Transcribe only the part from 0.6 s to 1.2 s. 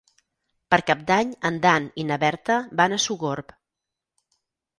Per Cap